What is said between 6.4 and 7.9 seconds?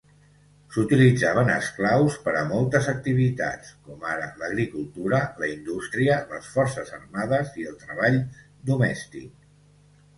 forces armades i el